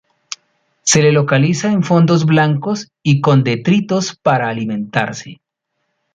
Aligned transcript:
Se 0.81 1.03
le 1.03 1.11
localiza 1.11 1.71
en 1.71 1.83
fondos 1.83 2.25
blandos 2.25 2.91
o 3.05 3.21
con 3.21 3.43
detritos 3.43 4.15
para 4.23 4.49
alimentarse. 4.49 5.41